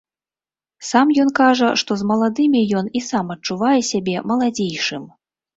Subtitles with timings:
[0.91, 5.03] Сам ён кажа, што з маладымі ён і сам адчувае сябе маладзейшым.